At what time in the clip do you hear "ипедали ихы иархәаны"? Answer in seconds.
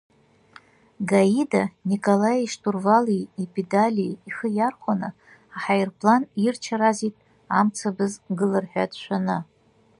3.43-5.09